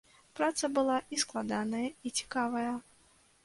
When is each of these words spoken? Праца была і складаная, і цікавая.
Праца 0.37 0.69
была 0.77 0.95
і 1.15 1.21
складаная, 1.25 1.85
і 2.09 2.15
цікавая. 2.23 2.71